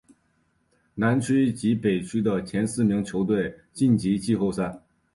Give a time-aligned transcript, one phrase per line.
[0.95, 4.81] 南区及北区的前四名球队晋级季后赛。